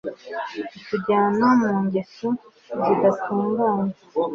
kutujyana 0.87 1.47
mu 1.61 1.71
ngeso 1.83 2.27
zidatunganye 2.83 3.93